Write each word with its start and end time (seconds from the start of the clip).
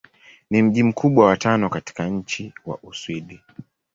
Ni 0.49 0.61
mji 0.61 0.83
mkubwa 0.83 1.25
wa 1.25 1.37
tano 1.37 1.69
katika 1.69 2.07
nchi 2.09 2.53
wa 2.65 2.77
Uswidi. 2.83 3.39